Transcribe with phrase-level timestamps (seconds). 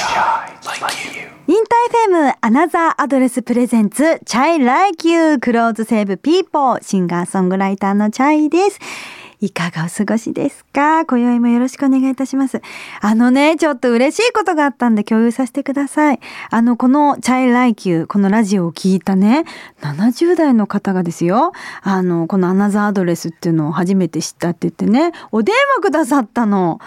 [0.00, 8.78] InterFM Another Address presents chay ライキュー Clothes save people シンガーソングライターの chay です。
[9.40, 11.04] いかがお過ごしですか？
[11.04, 12.62] 今宵もよろしくお願いいたします。
[13.02, 16.20] あのね、ちょっと嬉しいことがあったんで共有させてください。
[16.48, 19.44] あの、この chay ライキュー、このラジオを聞いたね、
[19.82, 26.80] 70代の方がですよ、あの、この Another Address っていうのを初めて知ったって言ってね、お電話くださったの。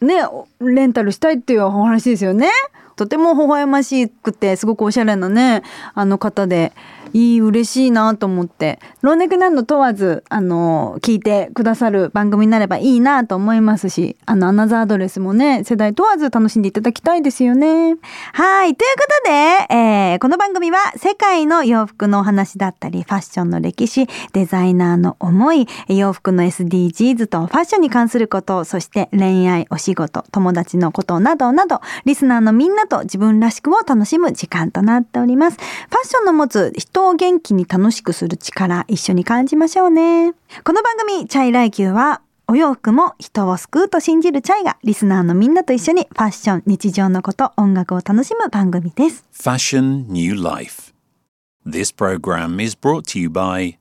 [0.00, 0.14] ね、
[0.60, 2.48] レンタルしたいっていうお話ですよね。
[2.96, 5.62] とても微笑ましくてすごくおしゃれなね
[5.94, 6.72] あの方で
[7.16, 8.78] いい嬉しいなと思って。
[9.00, 17.96] 老若男女問わずあの聞いてくださる番組になればいいなと思いますしあのアナザードレスもね世代問わず楽しんでいただきたいですよね。
[18.34, 18.76] はい。
[18.76, 35.56] ということで、えーこの番組は世界の洋服のお話だったりファッションの歴史デザイナーの思い洋服の SDGs とファッションに関することそして恋愛お仕事友達のことなどなどリスナーのみんなと自分らしくを楽しむ時間となっております。
[35.56, 35.66] ファ
[36.04, 40.32] ッションの持つ人を元気に楽しくする力一緒に感じましょうね
[40.64, 50.92] この番組 chay ライキューはお洋服も人を救うと信じる chay がリスナーのみんなと一緒にファッション日常のこと音楽を楽しむ番組です Fashion New Life.
[51.66, 53.76] This program is brought to you by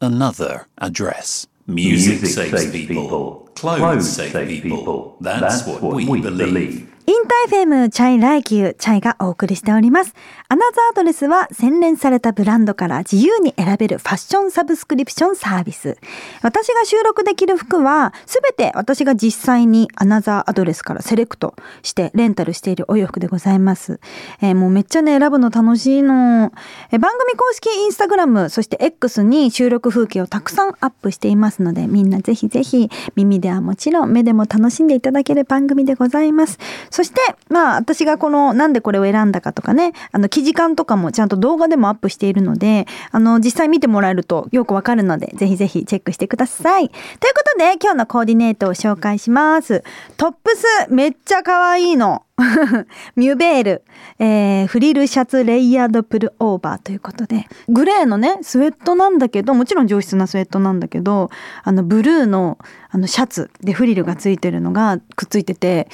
[0.00, 1.48] Another Address.
[1.68, 3.48] Music, saves people.
[3.54, 5.16] Clothes save people.
[5.20, 6.89] That's, what, we, believe.
[7.10, 10.14] InterFM chay ライキュー chay がお送りしております。
[10.48, 15.96] アナザーアドレスは洗練されたブランドから自由に選べるファッションサブスクリプションサービス。
[16.40, 23.98] 私が収録できる服はすべて私が実際にアナザーアドレスからセレクトしてレンタルしているお洋服でございます。
[24.40, 26.52] えーもうめっちゃね選ぶの楽しいの。
[26.92, 36.60] えー番組公式インスタグラムそして X に収録風景をたくさんアップしていますのでみんなぜひぜひ耳ではもちろん目でも楽しんでいただける番組でございます。
[37.00, 46.90] そしてまあ私がこのなんでこれを選んだかとかねあの記事感とかもちゃんと動画でもアップしているのであの実際見てもらえるとよくわかるのでぜひぜひチェックしてください。
[46.90, 46.96] とい
[47.30, 49.82] うことで今日のコーディネートを紹介します。
[50.18, 52.26] トップスめっちゃ可愛いの。
[53.16, 53.82] ミュベール、
[54.18, 61.28] えーフリルシャツレイヤードプルオーバーということでグレーのねスウェットなんだけどもちろん上質なスウェットなんだけど
[61.62, 62.58] あのブルーの
[62.90, 65.88] あのシャツでフリルがついてるのがくっついてて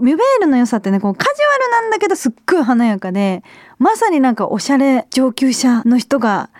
[0.00, 3.42] ミュベールの良さってねこうカジュアルなんだけどすっごい華やかで
[3.78, 6.50] まさになんかおしゃれ上級者の人が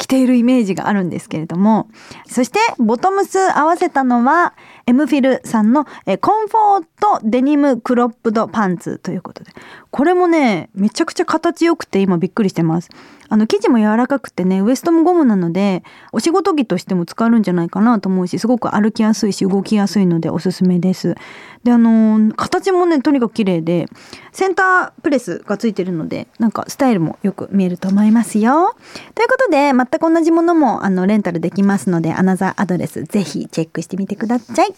[0.00, 1.88] 着ているイメージがあるんですけれども
[2.26, 4.54] そしてボトムス合わせたのは
[4.86, 6.86] エムフィルさんのコンフォー
[7.20, 9.52] トデニムクロップドパンツということで。
[9.90, 12.88] これもねめちゃくちゃ形良くて今びっくりしてます
[13.28, 21.14] あの生地も柔らかくてねウエストもゴムなのでお仕事着としても使えるんじゃないかなと思うしすごく歩きやすいし動きやすいのでおすすめです
[21.62, 23.86] であのー形もねとにかく綺麗で
[24.32, 28.74] センタープレスがついてるのでなんかスタイルもよく見えると思いますよ
[29.14, 34.74] ということで全く同じものもあのレンタルできますのでアナザーアドレスぜひチェックしてみてください.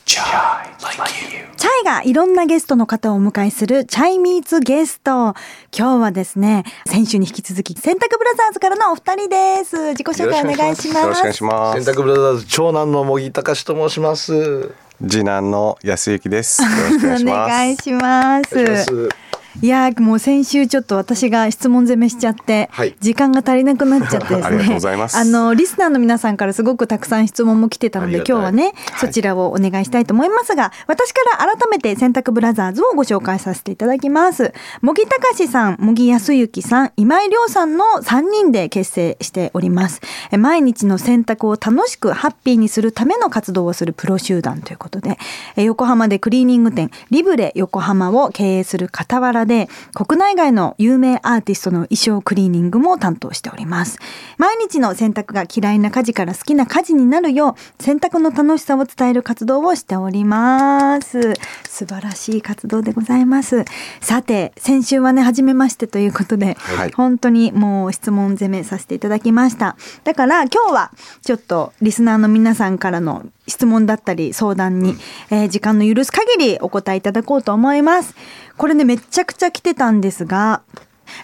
[1.57, 5.02] チャイがいろんなゲストの方をお迎えするチャイミーツゲスト。
[5.05, 5.35] 今
[5.73, 9.91] 日はですね、先週に引き続き、洗濯ブラザーズからのお二人です。
[9.91, 11.01] 自己紹介お願いします。
[11.01, 11.83] よろしくお願いします。
[11.83, 14.73] 洗濯ブラザーズ長男の茂木隆と申します。
[15.01, 16.63] 次男の安幸です。
[16.63, 19.22] よろしくお願いしおます。
[19.61, 22.95] 願いやーもう先週ちょっと私が質問攻めしちゃって、はい。
[23.01, 24.43] 時間が足りなくなっちゃってですね。
[24.47, 25.17] ありがとうございます。
[25.19, 34.53] あのリスナーの皆さんからすごくたくさん質問も来てたので今日はね、そちらをお願いしたいと思いますが私から改めて洗濯ブラザーズをご紹介させていただきます。
[34.81, 40.01] 茂木隆さん茂木康之さん今井亮さんの3人で結成しております。
[40.31, 45.19] え毎日の洗濯を楽しくハッピーにするための活動をするプロ集団ということで
[45.57, 53.99] え横浜でクリーニング店リブレ横浜を経営する傍らで国内外の有名アーティストの衣装クリーニングも担当しております。
[54.39, 61.35] 毎日の洗濯が嫌いな家事から好きな家事になるよう洗濯の楽しさを伝える活動をしております。
[61.69, 63.65] 素晴らしい活動でございます。
[64.01, 66.93] さて先週はね初めましてということで、はい。
[66.93, 69.77] 本当にもう質問攻めさせていただきました。
[70.05, 70.91] だから今日は
[71.23, 74.97] ちょっとリスナーの皆さんからの質問だったり相談に、
[75.31, 78.15] えー時間の許す限りお答えいただこうと思います。
[78.57, 80.63] これねめちゃくちゃ来てたんですが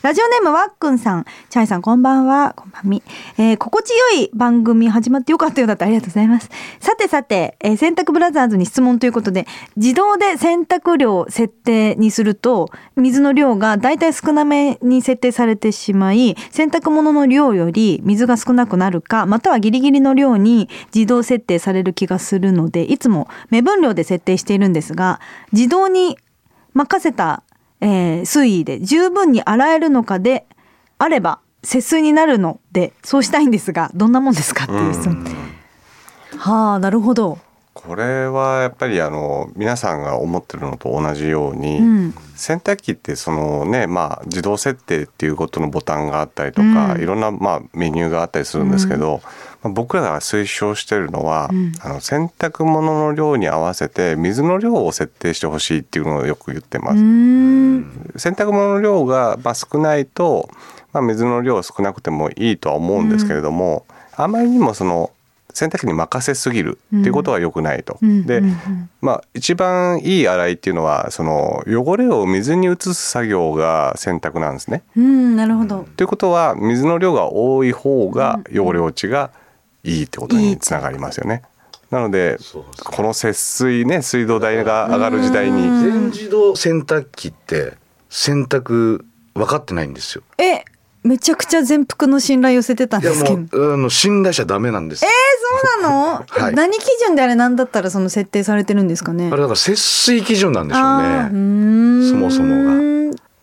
[0.02, 3.02] ラジオネームわっくんさん、チャイさんこんばんは、こんばんみ。
[3.37, 6.50] えー心地よい番組始まってよかったようだったありがとうございます。
[6.81, 9.46] さてさて、えー洗濯ブラザーズに質問ということで、
[9.76, 25.20] 自動で洗濯量設定にすると、水の量がだいたい少なめに設定されてしまい、洗濯物の量より水が少なくなるか、またはギリギリの量に自動設定される気がするので、いつも目分量で設定しているんですが、
[25.52, 26.19] 自動に
[26.75, 27.43] 任せた
[27.80, 30.46] えー水位で十分に洗えるのかで
[30.98, 35.25] あれば節水になるのでそうしたいんですがどんなもんですかっていう質問。
[36.36, 37.38] はあなるほど。
[37.75, 51.72] これはやっぱりあの皆さんが思ってるのと同じように、うん洗濯機ってそのねまあ自動設定っていうことのボタンがあったりとか、うんいろんなまあメニューがあったりするんですけど、まあ僕らが推奨してるのは、うん。
[51.81, 56.99] あの洗濯物の量に合わせて水の量を設定してほしいっていうのをよく言ってます。
[56.99, 60.49] 洗濯物の量がまあ少ないと、
[60.93, 63.84] まあ、水の量少なくてもいいとは思うんですけれども、
[64.16, 65.10] あまりにもその
[65.52, 67.99] 洗濯機に任せすぎるっていうことは良くないと。
[68.00, 68.26] うん。
[68.26, 68.44] で、うん。
[68.44, 68.90] うん。
[69.00, 74.82] まあ、一番いい洗いっていうのはその汚れを水に移す作業が洗濯なんですね。
[74.96, 75.37] うん。
[75.37, 75.84] なるほど。
[75.96, 79.31] ということは水の量が多い方が汚れ落ちが
[79.84, 81.42] いいってことにつながりますよね。
[81.90, 82.38] なので
[82.84, 87.75] この節水ね水道代が上がる時代に全自動洗濯機って
[88.10, 89.04] 洗濯
[89.34, 90.22] 分かってないんですよ。
[90.38, 90.64] え
[91.04, 93.36] めちゃくちゃ全幅の信頼寄せてたんですけど。
[93.36, 95.04] もうあの信頼しちゃダメなんです。
[95.04, 95.08] え
[95.72, 99.31] そうなの、 はい何基準であれなんだったらその設定されてるんですかね？
[99.32, 102.10] あれだから節水基準なんでしょううね。
[102.10, 102.88] そもそもが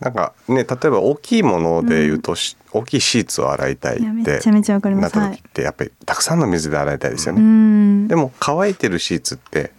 [0.06, 5.18] なんかね例えば大きいもので言うとし、大きいシーツを洗いたいってめちゃめちゃわかります。
[5.18, 7.42] なった時ってやっぱりたくさんの水で洗いたいですようね。
[7.42, 8.08] ん。
[8.08, 9.72] でも乾いてるシーツって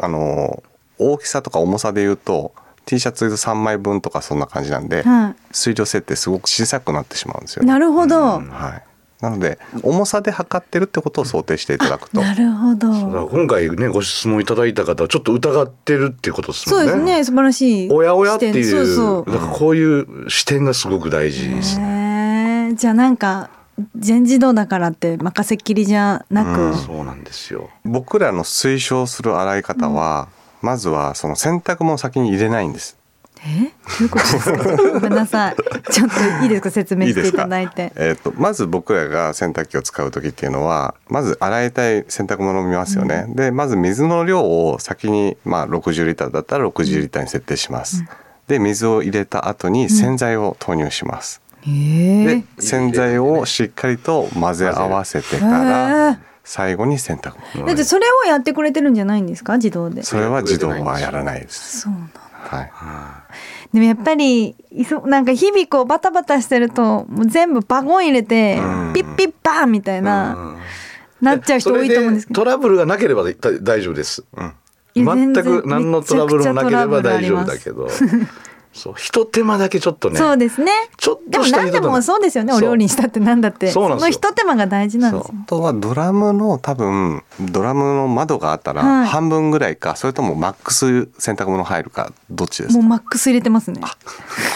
[0.00, 0.62] あの
[0.98, 2.54] 大きさとか重さで言うと
[2.86, 7.72] T シャツ3枚分とかそんな感じなんで、は水量設定すごく小さくなってしまうんですよい、ね。
[7.72, 8.93] なるほど、はい、
[9.24, 16.90] なので重さで測ってるってことを想定していただくとなるほど今回ねご質問いただいた方はちょっと疑ってるっていうことですもんね。
[16.90, 22.74] そうですね素晴らしいおやおやっていう視点そうだからこういう視点がすごく大事ですね。
[22.76, 23.50] じゃあなんか
[23.96, 27.70] 全自動だからって任せっきりじゃなく、うんそうなんですよ。
[27.84, 30.28] 僕らの推奨する洗い方は、
[30.62, 32.96] まずはその洗濯物を先に入れないんです。
[33.46, 33.60] え？
[33.60, 33.70] ど
[34.00, 34.76] ういうことですか？
[34.94, 35.56] ごめんなさい。
[35.92, 36.70] ちょっといいですか？
[36.70, 37.92] 説明していただいて。
[37.96, 48.04] えー、とまず僕らが洗濯機を使う時っていうのはまず洗いたい洗濯物を見ますよね、でまず水の量を先に、まあ、60リッターだったら60リッターに設定します、
[48.46, 56.18] で水を入れた後に洗剤を投入します、へえで洗剤をしっかりと混ぜ合わせてかへらー。
[56.46, 59.56] 最後に洗濯物だってそれをやってくれてるんじゃないんですか？
[59.56, 60.02] 自動で。
[60.02, 61.80] それは自動はやらないです。
[61.80, 62.70] そうなんだはい。
[63.72, 68.92] でもやっぱりいそなんか日々こうバタバタしてるともう全部バゴン入れてうん。
[68.94, 70.58] ピッピッパーンみたいなうん。
[71.20, 72.42] なっちゃう人多いと思うんですけど。
[72.42, 73.32] トラブルがなければだ
[73.62, 74.24] 大丈夫です。
[74.36, 74.54] うん。
[74.94, 77.88] 全く何のトラブルもなければ大丈夫だけど、
[78.74, 80.18] そう一手間だけちょっとね。
[80.18, 80.72] そうですね。
[80.96, 82.52] ちょっでもとした何でもそうですよね。
[82.52, 83.70] お料理にしたってなんだって。
[83.70, 84.06] そうなんですよ。
[84.08, 85.34] の一手間が大事なんですよ。
[85.44, 89.06] あとはドラムの多分ドラムの窓があったらはい。
[89.06, 92.80] 半分ぐらいか、それともマックス洗濯物入るかどっちですか？
[92.80, 93.80] もうマックス入れてますね。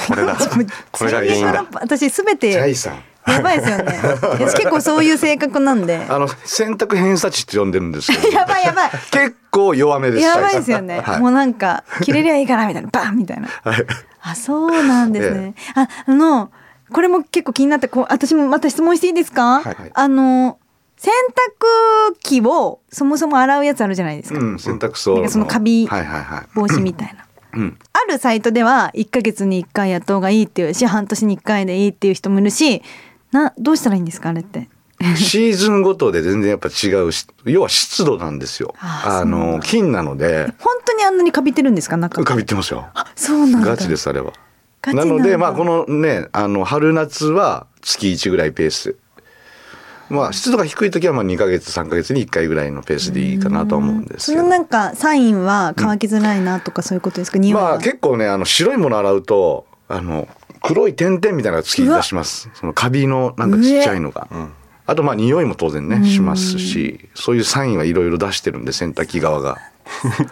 [0.08, 0.36] これだ。
[0.90, 1.64] これが原因だ。
[1.74, 2.98] 私すべチャイてさん。
[3.32, 4.00] やばいですよね。
[4.22, 6.06] 私結構そういう性格なんで。
[6.08, 8.28] あの洗濯偏差値って呼んでるんですけど。
[8.28, 8.90] やばいやばい。
[9.10, 10.22] 結構弱めです。
[10.22, 11.18] やばいですよね、は。
[11.18, 11.20] い。
[11.20, 13.48] もうなんか切れりゃいいからみたいなバンみたいな。
[13.64, 13.86] はい。
[14.20, 16.50] あそうなんですね、ああの
[16.92, 19.76] これも結構気になってこう私もまた質問していいですか、はい。
[19.94, 20.58] あの
[20.96, 21.12] 洗
[22.10, 25.88] 濯機をそもそも洗うやつあるじゃないですか、うん、洗濯槽なんかそのカビ。
[25.88, 27.24] 防止みたいな。
[27.54, 27.78] うん。
[27.92, 32.82] あるサイトでは1ヶ月に1回やった方がいいっていうし半年に1回でいいっていう人もいるし
[33.32, 34.68] などうしたらいいんですかあれって？
[35.16, 38.74] シーズンごとで全然やっぱ違うし、要は湿度なんですよ。
[38.80, 42.88] あの菌なので、本当にあんなにカビてるんですか中カビってますよ。
[42.94, 44.32] あそうなんだガチですあれは。
[44.86, 48.96] なのでまあこのねあの春夏は月1ぐらいペース。
[50.10, 54.38] まあ湿度が低い時はまあ2ヶ月3ヶ月に1回ぐらいのペースでいいかなとは思うんですけど。
[54.38, 60.26] そのなんかサインは乾きづらいなとかそういうことですか、匂いがまあ結構ねあの白いもの洗うとあの
[60.68, 62.50] 黒い点々みたいなのが突き出します。
[62.54, 64.28] そのカビのなんかちっちゃいのが。
[64.86, 69.58] あとまあ匂いも当然ねしますし、そういうサインはいろいろ出してるんで洗濯機側が。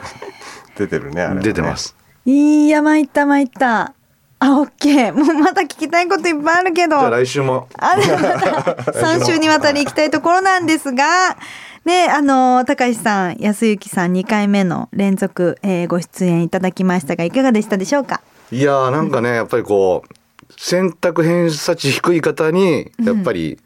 [0.76, 1.42] 出てるねあれはね。
[1.42, 1.94] 出てます。
[2.24, 3.92] いや参った参った。
[4.38, 6.98] あオッケーもうまた聞きたいこといっぱいあるけど。
[6.98, 7.68] じゃあ来週も。
[7.78, 11.36] あでも また3週にわたり行きたいところなんですが、
[11.86, 18.20] ね、あの、高橋さん、安幸さん2回目の連続、えーご出演いただきましたが、いかがでしたでしょうか？
[18.52, 20.14] いやーなんかねやっぱりこう
[20.56, 23.58] 洗濯偏差値低い方にやっぱり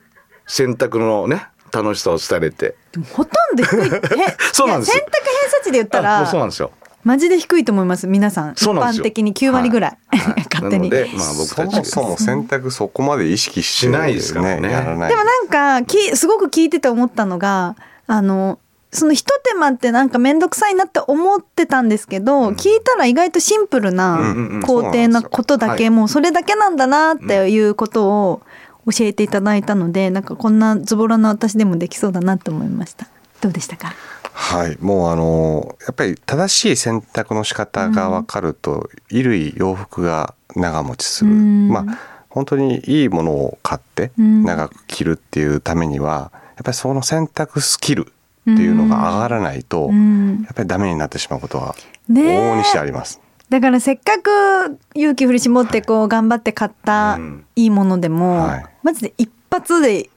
[0.47, 2.75] 洗濯のね楽しさを伝えて、
[3.13, 3.87] ほとんど低い。
[4.21, 6.73] えそうなんですいや洗濯偏差値で言ったあもうそうなら、んですよ。
[7.03, 8.53] マジで低いと思います、皆さん。
[8.53, 9.99] 一般的に9割ぐらい。
[10.09, 10.91] はいはい 勝手に。
[10.91, 15.41] まあ僕そたちもそも洗濯そこまで意識しないですからねやらないでもな
[15.79, 18.59] んかきすごく聞いてて思ったのがあの
[18.93, 24.63] そのひと手間ってなんか面倒くさいなって思ってたんですけど、聞いたら意外とシンプルなうんうんうん。
[24.63, 25.91] 工程なことだけ、はい。
[25.91, 28.43] もうそれだけなんだなっていうことを
[28.87, 33.07] 教えていただいたのでなんかこんなズボラな私でもできそうだなと思いました。
[33.41, 33.95] どうでしたか？
[34.33, 41.69] はい、もうあのやっぱり正しい選択の仕方が分かると、衣類洋服が長持ちする、うん。
[41.69, 44.45] まあ本当にいいものを買ってうん。
[44.45, 50.43] 長く着るっていうためにはやっぱりその選択スキルっていうのが上がらないと、うん。
[50.45, 51.75] やっぱりダメになってしまうことは
[52.11, 53.21] 往々にしてあります。
[53.49, 57.45] だからせっかく勇気振り絞ってこう頑張って買ったうん。
[57.57, 58.67] いいものでも、はい。
[58.83, 60.09] マジで一発で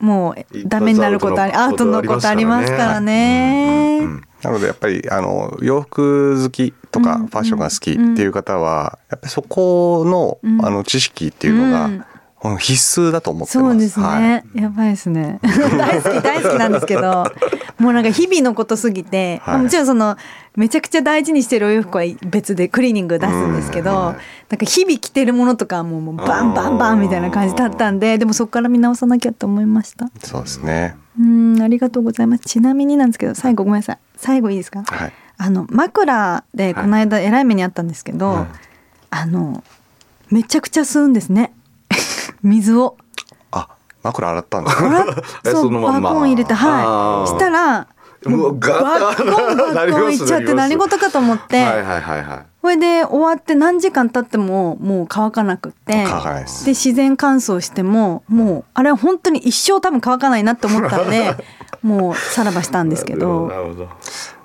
[0.00, 3.98] もうダメになることありアウトのこととありますすかららね。
[4.02, 7.26] うんなのでやっぱりあの洋服好きとかうん。
[7.26, 10.64] ファッションが好きっていう方はやっぱりそこのうん。
[10.64, 13.70] あの知識っていうのが必須だと思ってます。
[13.70, 14.62] そうですね、はい。
[14.62, 15.40] やばいですね。
[15.42, 17.24] 大好き大好きなんですけど
[17.78, 19.62] もうなんか日々のことすぎて、はい。
[19.62, 20.16] もちろんその
[20.56, 24.16] めちゃくちゃ大事にしてるお洋服は別でクリーニング出すんですけど、うん
[24.48, 30.10] なんか日々着てるものとかはもうもうバンバンバンみたいな感じだったんででもそこから見直さなきゃと思いました。
[30.24, 30.96] そうですね。
[31.20, 32.44] うんありがとうございます。
[32.44, 33.98] ちなみになんですけど最後ごめんなさい。
[34.16, 35.12] 最後いいですか、はい。
[35.36, 38.46] あの枕でこの間えらい目にあったんですけど、はい。
[39.10, 39.62] あの
[40.30, 41.52] めちゃくちゃ吸うんですね。
[42.42, 42.96] 水を。
[44.02, 45.06] あ枕洗ったんですか？
[45.52, 46.10] そのまんま。
[46.10, 47.28] バーコン入れてはい。
[47.28, 47.86] したら
[48.26, 49.26] もうガバッコン
[49.74, 52.38] バッコンいっちゃって何事かと思って、はいはいはいはい。
[52.60, 61.34] これで終わって何時間経ってももう乾かなくってで自然乾燥してももうあれは本当に一生多分乾かないなって思ったんで
[61.82, 63.88] もうさらばしたんですけなどるほど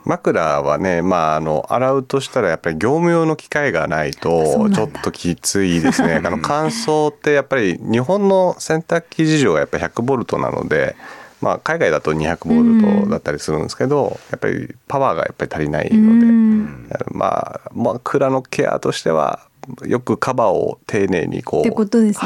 [0.05, 6.22] 枕はね、まあ、あの洗うとしたらやっぱり業務用の機械がないとちょっときついですね。
[6.24, 10.95] あの乾燥ってやっぱり日本の洗濯機事情がやっぱり100ボルトなので、
[11.41, 16.89] まあ、海外だと200ボルトだったりするんですけど、やっぱりパワーがやっぱり足りないので、うん。
[17.12, 19.39] まあ枕のケアとしては
[19.86, 21.69] よくカバーを丁寧にこうね。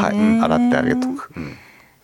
[0.02, 1.32] はい、洗ってあげとく。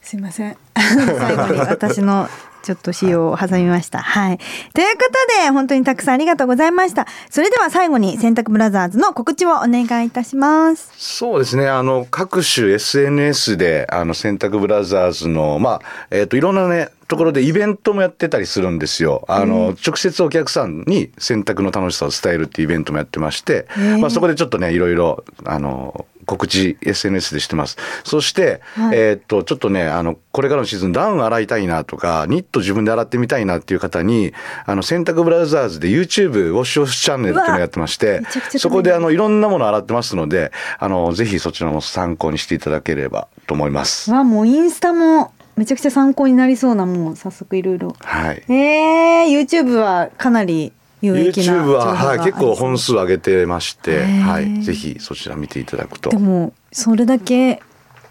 [0.01, 0.57] すいません。
[0.75, 2.27] 最後に私の
[2.63, 4.00] ちょっと仕様を挟みました。
[4.00, 4.38] はい。
[4.74, 7.05] ということで、本当にたくさんありがとうございました。
[7.29, 10.91] それでは最後に、洗濯ブラザーズの告知をお願いいたします。
[10.96, 11.67] そうですね。
[11.67, 19.25] あの、各種 SNS で、あの、洗濯ブラザーズの、まあ、えっ、と、いろんなね、ところでイベントもやってたりするんですよ。
[19.27, 23.67] あの、直接お客さんに洗濯の楽しさを伝えるっていうイベントもやってまして、
[24.00, 27.77] まあ、そこでちょっとね、いろいろ、あの、告知 SNS でしてます。
[28.03, 34.33] そして、はいえーっと、ちょっとね、あの、これからのシーズンダウン洗いたいなとか、ニット自分で洗ってみたいなっていう方に、
[34.65, 38.21] あの、洗濯ブラザーズで YouTube ウォッシュオフチャンネルっていうのをやってまして
[38.57, 44.11] そこであの、いろんなもの洗ってますので、あの、ぜひそちらも参考にしていただければと思います。
[44.11, 47.95] わ、もうインスタもめちゃくちゃ参考になりそうな、もう早速いろいろ。
[47.99, 48.43] はい。
[48.47, 50.73] えー、YouTube はかなり
[51.12, 56.17] YouTube は、はい、結構本数数上げてまして、はい、ぜひそちら見ていただくとで。
[56.17, 57.62] もそれだけ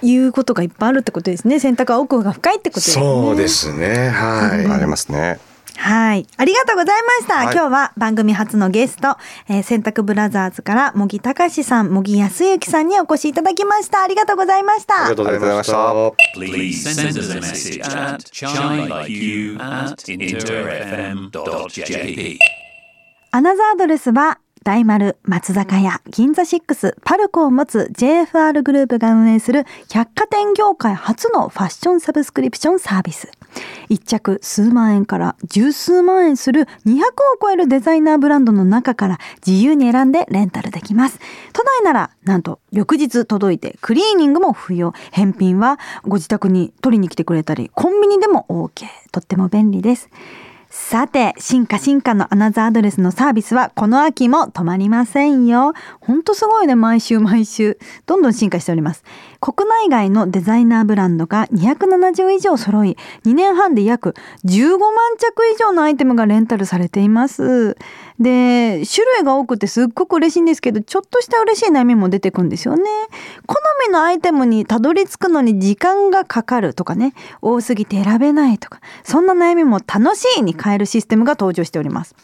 [0.03, 4.67] 言うことがいっぱいあるってことですね洗濯は奥が深いってことですねそうですね、はい。
[4.67, 5.39] ありますね。
[5.77, 6.27] はい。
[6.37, 7.35] ありがとうございました。
[7.37, 9.17] はい今日は番組初のゲスト、
[9.49, 14.03] えー、洗濯ブラザーズから茂木隆さん、茂木康之さんにお越しいただきました。
[14.03, 15.07] ありがとうございました。
[15.07, 15.77] ありがとうございました。
[16.37, 17.19] Please send
[23.35, 33.31] アナザードレスは大丸、松坂屋、銀座6、パルコを持つ JFR グループが運営する百貨店業界初のファッションサブスクリプションサービス。
[33.89, 37.05] 一着数万円から十数万円する200を
[37.41, 41.19] 超えるデザイナーブランドの中から自由に選んでレンタルできます。
[41.55, 44.93] 都内ならなんと翌日届いてクリーニングも不要。
[45.11, 48.85] 返品はご自宅に取りに来てくれたり、コンビニでも OK。
[49.11, 50.11] とっても便利です。
[50.75, 55.75] さて、進化進化のアナザーアドレスのサービスはこの秋も止まりませんよ。
[56.01, 57.79] ほんとすごいね、毎週毎週。
[58.07, 59.05] どんどん進化しております。
[59.39, 64.15] 国内外のデザイナーブランドが270以上揃い、2年半で約
[64.47, 64.89] 15万
[65.19, 67.77] 着以上のアイテムがレンタルされています。
[68.19, 72.83] で、種類が多くてすっごく嬉しいんですけど、ちょっとした嬉しい悩みも出てくるんですよね。
[73.47, 82.15] 好みのアイテムにたどり着くのに時間がかかるとかね、多すぎて選べないとか、そんな悩みも楽しいに変えるシステムが登場しております。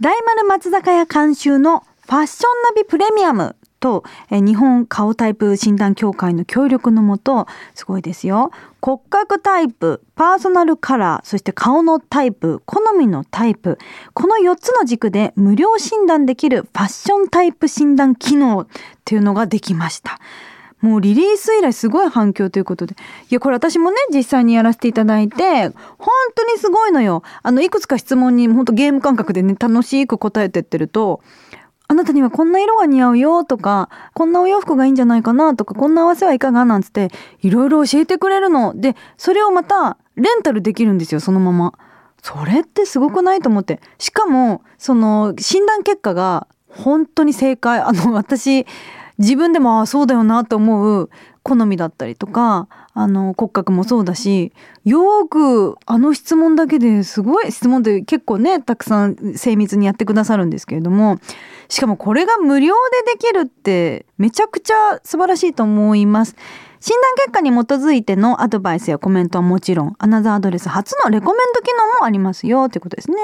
[0.00, 13.78] 大丸松坂屋監修のファッションナビプレミアムと日本顔タイプ診断協会の協力のもとすごいですよ骨格タイプパーソナルカラーそして顔のタイプ好みのタイプ
[14.14, 18.66] この4つの軸で無料診断できるファッションタイプ診断機能っ
[19.04, 20.20] ていうのができました
[20.80, 22.94] もうリリース以来すごい反響ということで。
[23.30, 27.22] いや、これ私もね、実際にやらせていただいて、本当にすごいのよ。
[27.42, 31.22] あの、いくつか質問に本当ゲーム感覚でね、楽しく答えてってると、
[31.88, 37.10] あなたにはこんな色が似合うよとか、こんなお洋服がいいんじゃないかなとか、こんな合わせはいかがなんつって、
[37.42, 38.72] いろいろ教えてくれるの。
[38.74, 41.74] で、それをまたレンタルできるんですよ、そのまま。
[42.22, 43.80] それってすごくないと思って。
[43.98, 47.80] しかも、その、診断結果が本当に正解。
[47.80, 48.66] あの、私、
[49.18, 51.10] 自分でも、ああ、そうだよなと思う
[51.42, 54.52] 好みだったりとか、あの、骨格もそうだし、
[54.84, 61.18] よく、あの質問だけですごい質問って結構ね、たくさん精密にやってくださるんですけれども、
[61.68, 62.74] しかもこれが無料
[63.06, 66.36] でできるってめちゃくちゃ素晴らしいと思います。
[66.86, 73.16] 診断結果に基づいてのアドバイスやコメントはもちろん、アナザーアドレス初のレコメント機能もありますよということですね。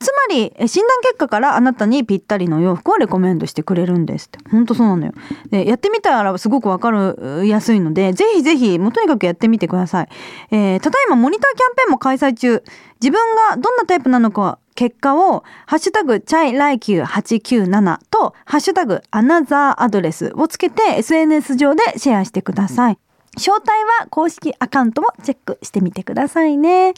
[0.00, 4.40] つまり、診断結果からあなたにぴったりの洋服をレコメントしてくれるんですって。
[4.50, 5.12] 本当そうなのよ。
[5.50, 10.08] で、やってみたらすごくわかりやすいので、ぜひぜひ、もうとにかくやってみてください。
[10.50, 12.64] えー、ただいまモニターキャンペーンも開催中。
[13.00, 13.20] 自分
[13.50, 22.98] がどんなタイプなのか結果を、ハッシュタグ、 chay ライキュー897と、ハッシュタグ、 Another Address をつけて SNS 上でシェアしてください。
[23.36, 23.68] 詳細
[24.00, 26.94] は公式アカウントもチェックしてみてくださいね。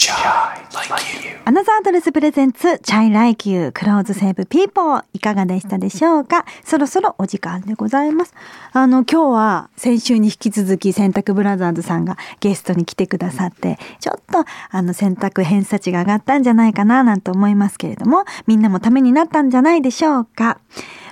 [1.44, 6.44] Another Address presents、chay ライキュー、 Clothes save people、いかがでしたでしょうか？
[6.64, 8.34] そろそろお時間でございます。
[8.72, 20.60] あの、今日は先週に引き続き洗濯ブラザーズさんがゲストに来てくださって、ちょっとあの洗濯偏差値が上がったんじゃないかななんて思いますけれども、みんなもためになったんじゃないでしょうか？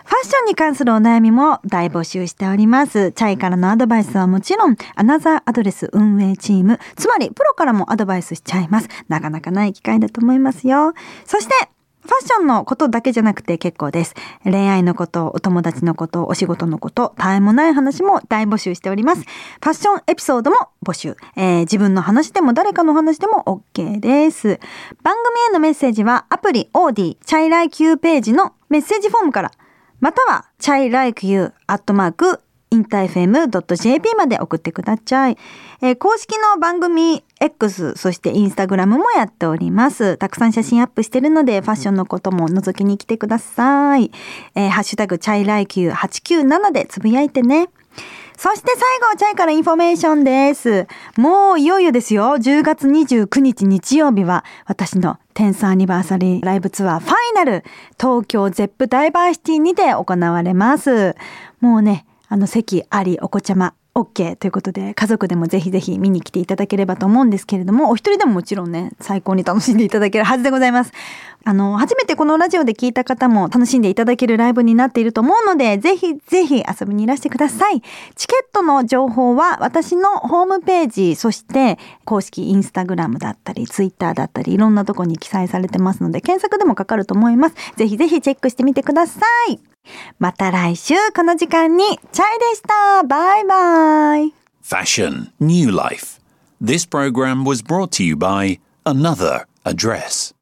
[0.06, 3.10] ファッションに関するお悩みも大募集しております。
[3.10, 8.88] チャイからのアドバイスはもちろん、アナザーアドレス運営チーム、つまりプロからもアドバイスしちゃいます。
[9.08, 10.94] なかなかない機会だと思いますよ。
[11.24, 11.54] そして、
[12.02, 14.14] ファッションのことだけじゃなくて結構です。
[14.44, 19.22] 恋愛のこと、お友達のこと、お仕事のこと、絶えもない話も大募集しております。
[19.22, 21.16] ファッションエピソードも募集。
[21.34, 24.60] えー、自分の話でも誰かの話でも OK です。
[25.02, 29.50] 番組へのメッセージはアプリ OD チャイライ Q ページのメッセージフォームから
[30.00, 35.38] または、childlikeyou アットマークインター FM.jp まで送ってください。
[35.80, 40.16] えー、公式の番組 X、そしてインスタグラムもやっております。
[40.16, 44.10] たくさん写真アップしてるので、ファッションのことも覗きに来てください。
[44.54, 47.68] えー、ハッシュタグ chay ライキュー897でつぶやいてね。
[48.36, 50.86] そして最後、 chay からインフォメーションです。
[51.16, 52.36] もういよいよですよ。
[52.36, 57.64] 10月29日日曜日は、私の10th Anniversary Live Tour Final、
[57.98, 61.14] 東京 Zepp DiverCity にて行われます。
[61.60, 70.92] もうね、あの席ありお子ちゃま OK ということで家族でもぜひぜひ見に来ていただければと思うんですけれどもお一人でももちろんね最高に楽しんでいただけるはずでございます。
[71.48, 77.80] あの初めてこのラジオで聞いた方も楽しんでいただけるライブになっていると思うのでぜひぜひ遊びにいらしてください。
[78.16, 87.54] チケットの情報は私のホームページそして公式インスタグラムだったりツイッターだったりいろんなとこに記載されてますので検索でもかかると思います。
[87.76, 89.75] ぜひぜひチェックしてみてください。
[90.19, 93.03] また来週この時間にチャイでした。
[93.03, 94.33] バイバイ。
[94.63, 96.19] Fashion New Life.
[96.61, 100.33] This program was brought to you by Another Address.